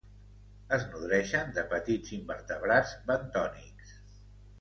Es 0.77 0.85
nodreixen 0.93 1.53
de 1.57 1.65
petits 1.73 2.13
invertebrats 2.15 2.95
bentònics. 3.11 3.93